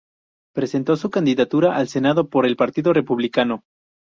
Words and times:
Presentó 0.55 0.95
su 0.95 1.11
candidatura 1.11 1.75
al 1.75 1.87
Senado 1.87 2.27
por 2.27 2.47
el 2.47 2.55
Partido 2.55 2.91
Republicano. 2.91 3.63